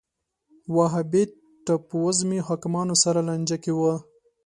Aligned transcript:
وهابیت 0.75 1.31
ټاپووزمې 1.65 2.39
حاکمانو 2.47 2.95
سره 3.03 3.19
لانجه 3.27 3.57
کې 3.63 3.71
و 3.79 3.81